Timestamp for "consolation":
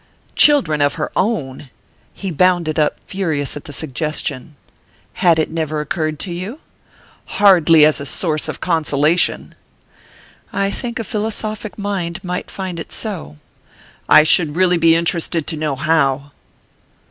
8.59-9.53